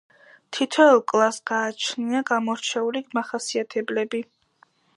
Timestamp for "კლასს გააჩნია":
1.11-2.21